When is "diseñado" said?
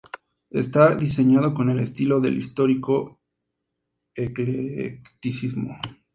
0.95-1.53